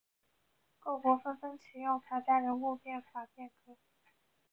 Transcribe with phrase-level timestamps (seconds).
[0.79, 3.77] 各国纷纷启用法家人物变法改革。